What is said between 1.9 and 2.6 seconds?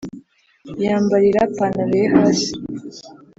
ye hasi